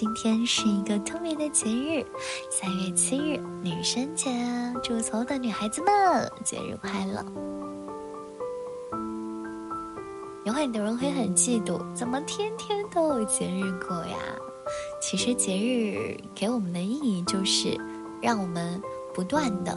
[0.00, 2.02] 今天是一个特别的节日，
[2.48, 4.30] 三月七日，女生节，
[4.82, 7.22] 祝所有的女孩子们节日快乐。
[10.46, 14.16] 有很多人会很嫉妒，怎么天天都有节日过呀？
[15.02, 17.78] 其实节日给我们的意义就是
[18.22, 18.80] 让我们
[19.12, 19.74] 不断的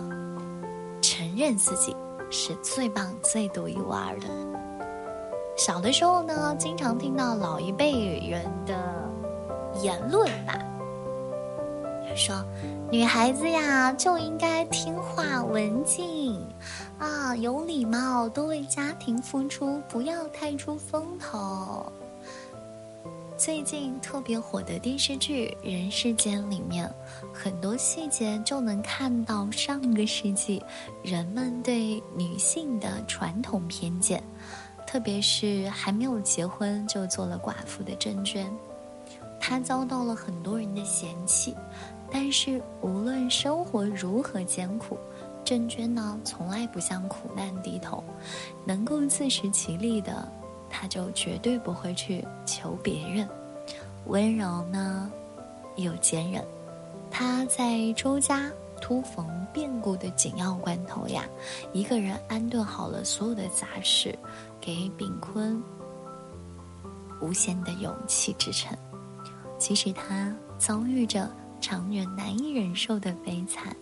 [1.02, 1.94] 承认自己
[2.30, 4.28] 是最棒、最独一无二的。
[5.58, 9.12] 小的时候呢，经常听到老一辈人的
[9.82, 10.60] 言论吧，
[12.16, 12.44] 说
[12.92, 16.40] 女孩子呀就应该听话、文静
[17.00, 21.86] 啊，有礼貌，多为家庭付出，不要太出风头。
[23.36, 26.90] 最近特别火的电视剧《人世间》里面，
[27.34, 30.64] 很多细节就能看到上个世纪
[31.04, 34.24] 人们对女性的传统偏见。
[34.86, 38.48] 特别是还没有结婚就做了寡妇的郑娟，
[39.46, 41.54] 他遭到了很多人的嫌弃。
[42.10, 44.98] 但是无论生活如何艰苦，
[45.44, 48.02] 郑娟呢从来不向苦难低头，
[48.64, 50.26] 能够自食其力的，
[50.70, 53.28] 她就绝对不会去求别人。
[54.06, 55.12] 温柔呢，
[55.76, 56.42] 又坚韧。
[57.12, 58.50] 她在周家。
[58.82, 61.24] 突逢变故的紧要关头呀，
[61.72, 64.14] 一个人安顿好了所有的杂事，
[64.60, 65.64] 给炳坤
[67.22, 68.78] 无限的勇气支撑。
[69.64, 73.74] 即使他遭遇着常人难以忍受的悲惨，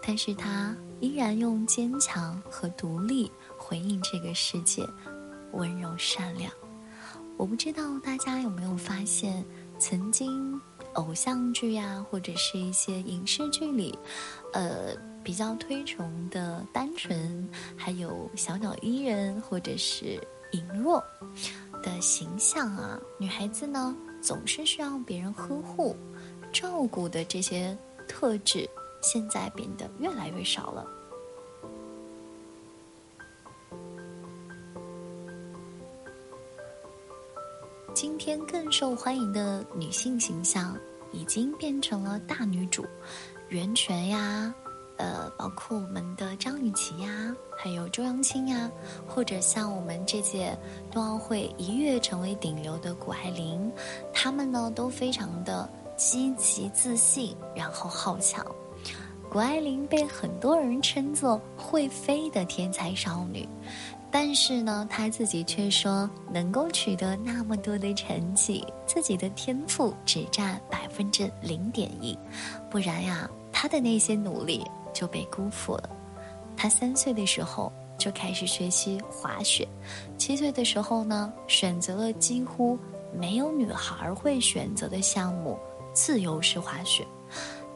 [0.00, 4.88] 但是他依然用坚强和独立回应这个世界，
[5.50, 6.48] 温柔善良。
[7.36, 9.44] 我不知道大家有没有发现，
[9.80, 10.60] 曾经。
[10.92, 13.98] 偶像剧呀，或者是一些影视剧里，
[14.52, 20.16] 呃，比较推崇的单纯，还有小鸟依人或者是
[20.52, 21.02] 羸弱
[21.82, 23.92] 的形象啊，女孩子呢
[24.24, 25.94] 总是需要别人呵护、
[26.50, 27.76] 照顾的这些
[28.08, 28.66] 特质，
[29.02, 30.86] 现在变得越来越少了。
[37.92, 40.74] 今天更受欢迎的女性形象，
[41.12, 42.82] 已经变成了大女主，
[43.50, 44.54] 袁泉呀，
[44.96, 48.70] 呃，包括我们的张雨绮呀，还有周扬青呀，
[49.08, 50.56] 或者像我们这届
[50.90, 53.70] 冬奥会一跃成为顶流的谷爱凌，
[54.12, 58.44] 她们呢都非常的积极自信，然后好强。
[59.28, 63.48] 谷爱凌被很多人称作会飞的天才少女。
[64.12, 72.16] 但是呢，她自己却说，能够取得那么多的成绩，自己的天赋只占百分之零点一，
[72.70, 75.90] 不然呀，他的那些努力就被辜负了。
[76.56, 79.68] 他三岁的时候就开始学习滑雪，
[80.16, 82.78] 七岁的时候呢，选择了几乎
[83.12, 85.58] 没有女孩会选择的项目——
[85.92, 87.06] 自由式滑雪。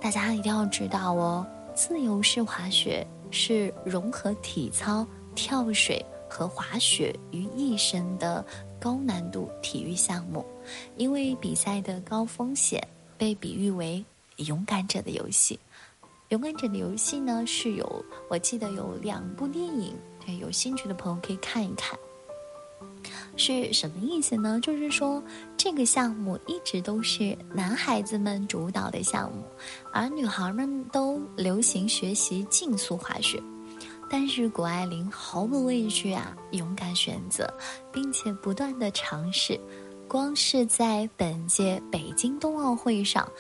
[0.00, 6.02] 大家一定要知道哦，自由式滑雪是融合体操、跳水。
[6.30, 8.44] 和滑雪于一身的
[8.78, 10.44] 高难度体育项目，
[10.98, 12.86] 因为比赛的高风险，
[13.16, 14.04] 被比喻为
[14.36, 15.58] 勇敢者的游戏。
[16.28, 21.98] 勇敢者的游戏呢，是有我记得有两部电影，对有兴趣的朋友可以看一看。
[23.34, 24.60] 是什么意思呢？
[24.60, 25.22] 就是说
[25.56, 29.42] 这个项目一直都是男孩子们主导的项目，
[29.90, 33.42] 而女孩们都流行学习竞速滑雪。
[34.10, 37.50] 但是谷爱凌毫不畏惧啊，勇敢选择，
[37.90, 39.58] 并且不断的尝试。
[40.08, 43.30] 光是在本届北京冬奥会上，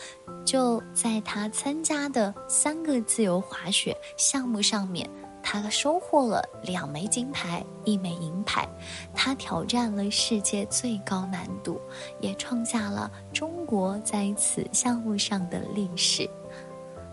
[0.44, 5.08] 就在她参加的三个自由滑雪项目上面，
[5.42, 8.68] 她收获了两枚金牌，一枚银牌。
[9.14, 11.80] 她挑战了世界最高难度，
[12.20, 16.28] 也创下了中国在此项目上的历史。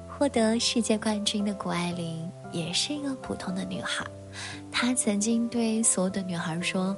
[0.10, 4.06] 获得世界冠军的谷爱凌也是一个普通的女孩，
[4.70, 6.96] 她曾经对所有的女孩说：“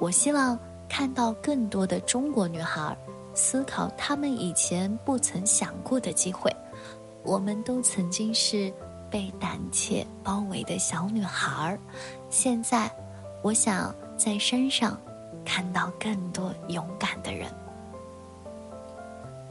[0.00, 0.58] 我希望
[0.96, 2.96] 看到更多的中国女孩
[3.34, 6.48] 思考她们以前不曾想过的机会。
[7.24, 8.72] 我们都曾经是
[9.10, 11.76] 被胆怯包围的小女孩，
[12.30, 12.88] 现在，
[13.42, 14.96] 我想在山上
[15.44, 17.50] 看到更多勇敢的人。”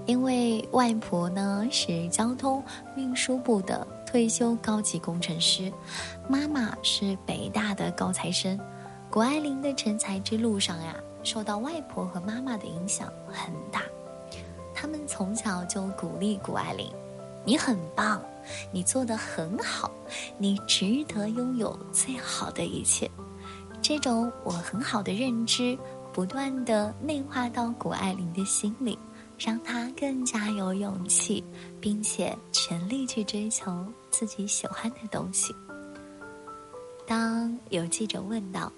[0.08, 2.64] 因为外婆呢是交通
[2.96, 5.70] 运输部的退休高级工程师，
[6.30, 8.58] 妈妈是北大的高材生，
[9.10, 13.82] 谷爱凌的成才之路上呀，受到外婆和妈妈的影响很大。
[14.74, 16.92] 他们从小就鼓励谷爱凌
[17.46, 18.22] ：“你很棒，
[18.72, 19.92] 你做得很好，
[20.38, 23.10] 你值得拥有最好的一切。”
[23.82, 25.78] 这种我很好的认知，
[26.12, 28.98] 不断的内化到谷爱凌的心里。
[29.36, 31.44] 让她更加有勇气，
[31.82, 35.54] 并且全力去追求自己喜欢的东西。
[37.06, 38.72] 当有记者问到，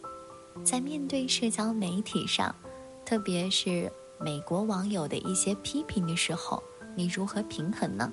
[0.63, 2.53] 在面对社交媒体上，
[3.05, 6.61] 特别是美国网友的一些批评的时候，
[6.95, 8.11] 你如何平衡呢？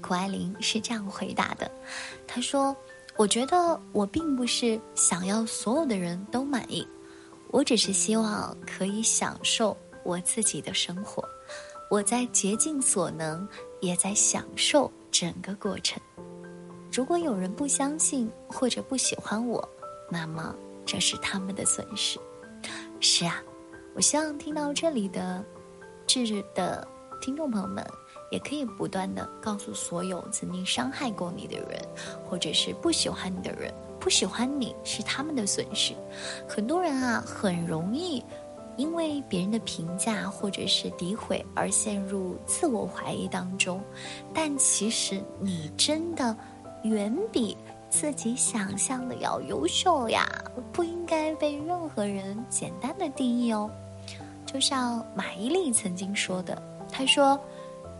[0.00, 1.70] 谷爱凌是这样回答的
[2.28, 2.76] ：“她说，
[3.16, 6.86] 我觉得我并不是想要所有的人都满意，
[7.50, 11.24] 我只是希望可以享受我自己的生活。
[11.90, 13.48] 我在竭尽所能，
[13.80, 16.00] 也在享受整个过程。
[16.92, 19.66] 如果有人不相信或者不喜欢我，
[20.10, 20.54] 那么
[20.86, 22.18] 这是他们的损失。
[23.00, 23.42] 是啊，
[23.94, 25.44] 我希望听到这里的
[26.06, 26.86] 智的
[27.20, 27.84] 听众朋友们。”
[28.28, 31.80] 也可以不断的告诉所有曾经伤害过你的人，
[32.28, 35.94] 或者是不喜欢你的人，不喜欢你是他们的损失。
[36.48, 38.20] 很多人啊，很容易
[38.76, 43.80] 因为别人的评价或者是诋毁而陷入自我怀疑当中，
[44.34, 46.36] 但其实你真的
[46.82, 47.56] 远比
[47.98, 50.26] 自己想象的要优秀呀，
[50.70, 53.70] 不应该被任何人简单的定义哦。
[54.44, 56.62] 就像马伊琍曾经说的，
[56.92, 57.40] 她说。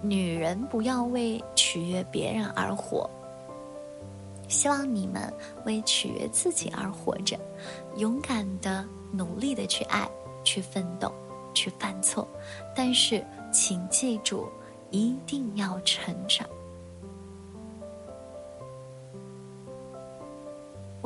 [0.02, 3.08] 女人不要为取悦别人而活，
[4.46, 5.32] 希望你们
[5.64, 7.36] 为取悦自己而活着，
[7.96, 10.06] 勇敢的、努力的去爱、
[10.44, 11.10] 去奋斗、
[11.54, 12.28] 去犯错，
[12.76, 14.46] 但是请记住，
[14.90, 16.46] 一定要成长。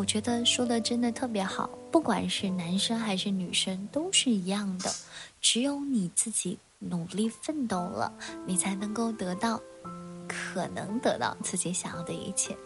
[0.01, 4.91] 我觉得说的真的特别好，不管是男生还是女生都是一样的，
[5.43, 6.59] 只有你自己。
[6.83, 8.11] 努力奋斗了，
[8.47, 9.61] 你才能够得到，
[10.27, 12.57] 可能得到自己想要的一切。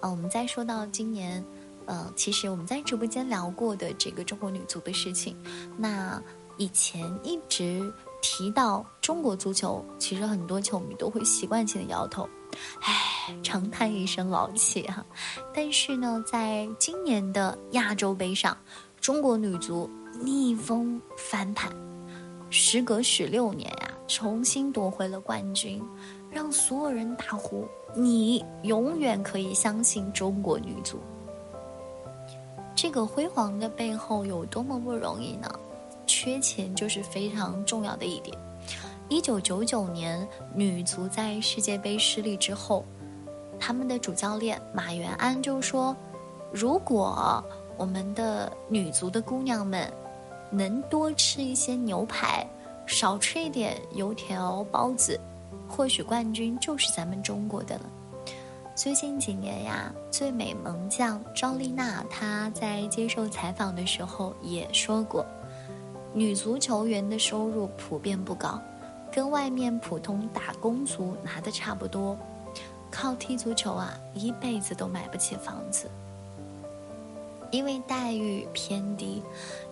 [0.00, 1.40] 啊，我们再说到今年，
[1.86, 5.36] 呃，其实我们在直播间聊过的这个中国女足的事情。
[5.78, 6.20] 那
[6.56, 7.94] 以前一直
[8.24, 12.26] 提到中国足球，其实很多球迷都会习惯性的摇头，
[12.80, 15.04] 唉，长叹一声老气哈。
[15.54, 18.56] 但是呢，在今年的亚洲杯上，
[18.98, 19.90] 中国女足
[20.22, 21.70] 逆风翻盘。
[22.48, 25.82] 时隔十六年呀，重新夺回了冠军，
[26.30, 30.98] 让所有人大呼：“你永远可以相信中国女足。”
[32.74, 35.48] 这个辉煌的背后有多么不容易呢？
[36.06, 38.36] 缺钱就是非常重要的一点。
[39.08, 42.84] 一九九九年女足在世界杯失利之后，
[43.58, 45.96] 他们的主教练马元安就说
[46.52, 47.42] ：“如果
[47.76, 49.92] 我们的女足的姑娘们。”
[50.50, 52.46] 能多吃一些牛排，
[52.86, 55.18] 少吃一点油条包子，
[55.68, 57.90] 或许冠军就是咱们中国的了。
[58.76, 65.26] 最近几年呀，最美门将赵丽娜她在接受采访的时候也说过，
[66.14, 68.60] 女足球员的收入普遍不高，
[69.12, 72.16] 跟外面普通打工族拿的差不多，
[72.88, 75.90] 靠踢足球啊，一辈子都买不起房子。
[77.50, 79.22] 因为待遇偏低，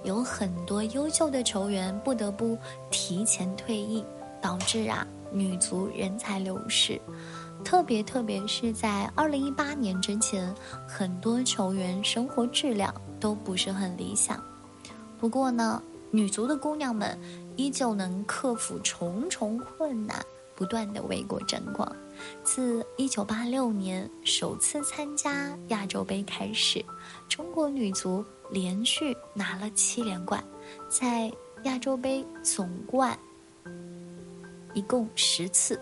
[0.02, 2.58] 有很多优秀的球员不得不
[2.90, 4.04] 提前退役，
[4.40, 7.00] 导致啊女足人才流失。
[7.64, 10.52] 特别特别是在二零一八年之前，
[10.88, 14.42] 很多球员生活质量都不是很理想。
[15.20, 15.80] 不过呢，
[16.14, 17.18] 女足的姑娘们
[17.56, 20.22] 依旧能克服重重困难，
[20.54, 21.90] 不断的为国争光。
[22.44, 26.84] 自一九八六年首次参加亚洲杯开始，
[27.30, 30.44] 中国女足连续拿了七连冠，
[30.86, 31.32] 在
[31.64, 33.18] 亚洲杯总冠
[34.74, 35.80] 一共十次，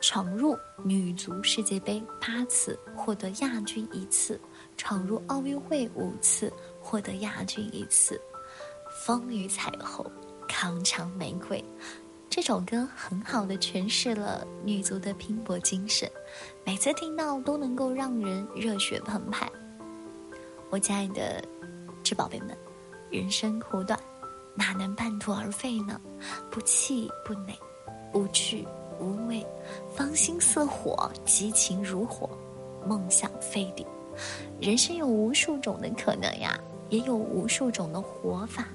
[0.00, 0.54] 闯入
[0.84, 4.38] 女足世界杯八次，获得亚军一次，
[4.76, 8.20] 闯入奥运会五次，获得亚军一次，
[9.08, 10.04] 风雨彩虹，
[10.46, 11.64] 铿锵玫瑰。
[12.28, 16.06] 这首歌很好的诠释了女足的拼搏精神，
[16.62, 19.50] 每次听到都能够让人热血澎湃。
[20.68, 21.42] 我亲爱的
[22.04, 22.54] 智宝贝们，
[23.08, 23.98] 人生苦短，
[24.54, 25.98] 哪能半途而废呢？
[26.50, 27.58] 不气不馁，
[28.12, 28.68] 无惧
[29.00, 29.42] 无畏，
[29.96, 32.28] 芳心似火，激情如火，
[32.86, 33.86] 梦想飞顶。
[34.60, 36.60] 人生有无数种的可能呀，
[36.90, 38.68] 也有无数种的活法。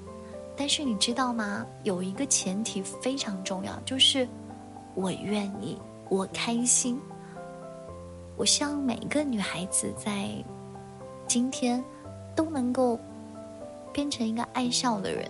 [0.56, 1.66] 但是你知道吗？
[1.82, 4.28] 有一个前提非常重要，就是
[4.94, 5.76] 我愿意，
[6.08, 7.00] 我开心。
[8.36, 10.28] 我希望每一个女孩子在
[11.26, 11.82] 今天
[12.34, 12.98] 都能够
[13.92, 15.28] 变成一个爱笑的人。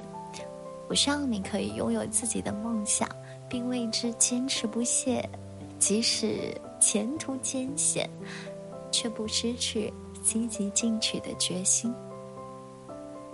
[0.89, 3.09] 我希望你可以拥有自己的梦想，
[3.49, 5.27] 并为之坚持不懈，
[5.79, 8.09] 即使前途艰险，
[8.91, 11.93] 却不失去积极进取的决心。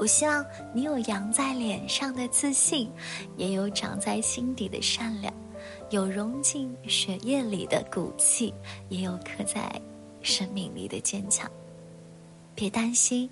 [0.01, 0.43] 我希望
[0.73, 2.91] 你有扬在脸上的自信，
[3.37, 5.31] 也有长在心底的善良，
[5.91, 8.55] 有融进血液里的骨气，
[8.89, 9.71] 也有刻在
[10.23, 11.51] 生命里的坚强。
[12.55, 13.29] 别担心，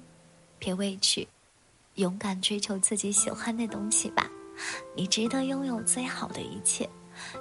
[0.59, 1.27] 别畏惧，
[1.95, 4.31] 勇敢追求自己喜欢的东西吧。
[4.95, 6.87] 你值得拥有最好的一切。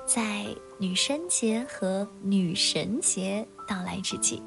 [0.05, 0.45] 在
[0.79, 4.41] 女生节和女神节到来之际，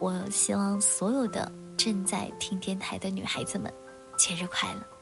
[0.00, 3.72] 我希望所有的正在听电台的女孩子们，
[4.16, 4.93] 节日快乐。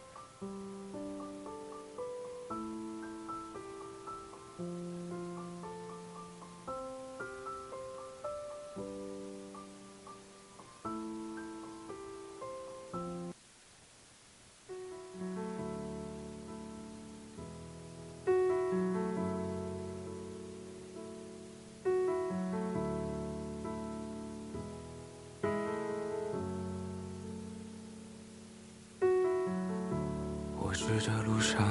[30.73, 31.63] 我是这路上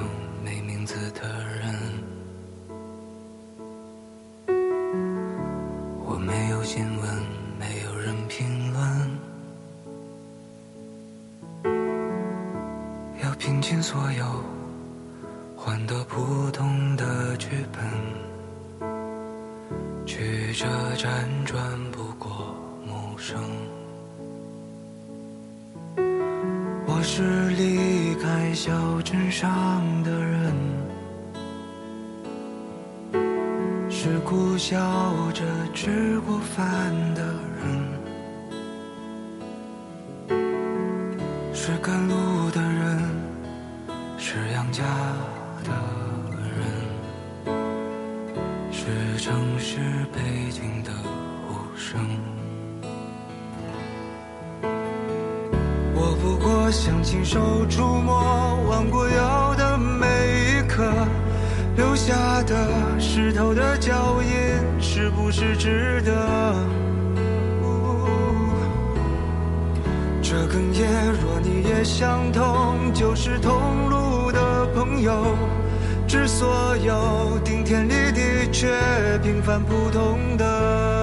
[0.44, 1.28] 没名字的
[1.58, 1.74] 人，
[6.06, 7.10] 我没有新闻，
[7.58, 9.10] 没有人评论，
[13.24, 14.24] 要拼尽所有，
[15.56, 18.88] 换得普通的剧本，
[20.06, 20.64] 曲折
[20.96, 21.08] 辗
[21.44, 22.54] 转不过
[22.86, 23.42] 陌生。
[26.84, 28.70] 我是离开小
[29.12, 30.54] 身上的人，
[33.90, 34.80] 是苦笑
[35.34, 37.22] 着吃过饭的
[40.30, 40.38] 人，
[41.52, 41.72] 是
[63.14, 66.10] 石头的脚印，是不是值得？
[70.22, 70.88] 这哽咽，
[71.20, 73.52] 若你也相同，就是同
[73.90, 75.36] 路的朋友，
[76.08, 78.66] 致所有顶天立地却
[79.22, 81.01] 平凡普通的。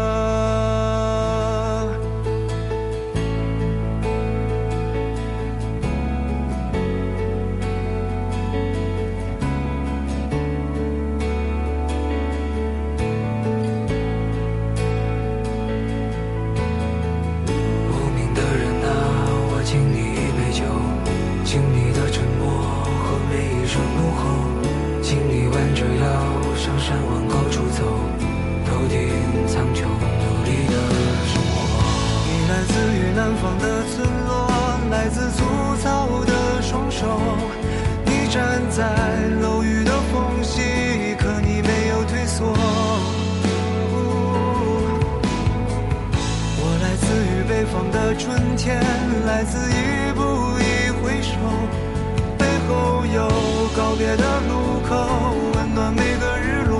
[48.19, 48.77] 春天
[49.25, 50.21] 来自一步
[50.59, 51.31] 一回首，
[52.37, 53.25] 背后有
[53.77, 54.91] 告别的路口，
[55.55, 56.75] 温暖每个日落。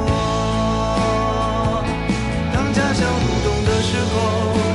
[2.54, 4.20] 当家乡入冬的时候，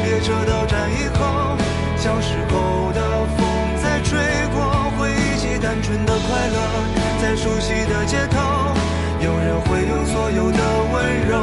[0.05, 1.55] 列车到站以后，
[1.99, 3.47] 小时候的风
[3.83, 4.19] 在吹
[4.55, 6.57] 过，回忆起单纯的快乐，
[7.21, 8.41] 在熟悉的街头，
[9.21, 10.59] 有人会用所有的
[10.95, 11.35] 温柔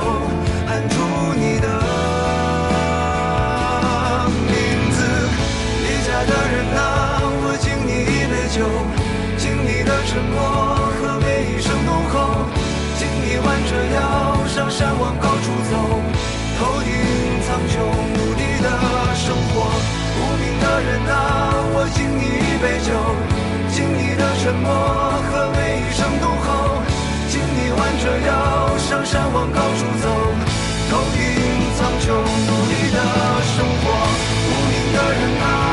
[10.11, 12.43] 沉默和每一声怒吼，
[12.99, 15.73] 敬你弯着腰上山往高处走，
[16.59, 16.91] 头顶
[17.47, 18.67] 苍穹努力的
[19.15, 19.71] 生活。
[20.19, 21.15] 无名的人啊，
[21.71, 22.91] 我敬你一杯酒，
[23.71, 24.67] 敬你的沉默
[25.31, 26.83] 和每一声怒吼，
[27.29, 30.11] 敬你弯着腰上山往高处走，
[30.91, 31.23] 头顶
[31.79, 32.99] 苍穹努力的
[33.55, 33.87] 生活。
[34.43, 35.70] 无名的人啊。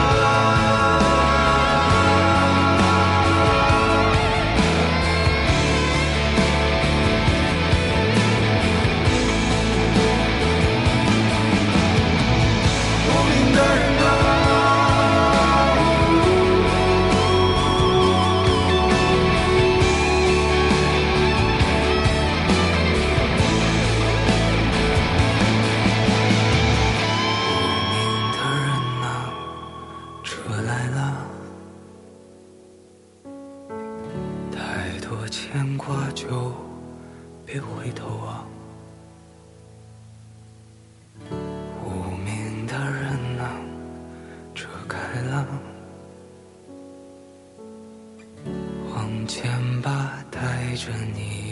[50.88, 51.47] 着你。